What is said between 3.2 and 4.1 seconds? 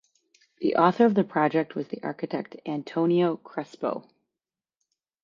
Crespo.